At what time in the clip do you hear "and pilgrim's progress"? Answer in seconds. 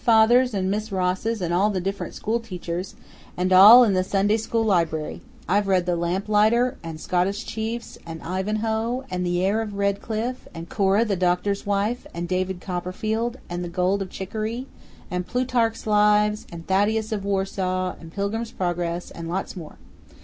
17.99-19.11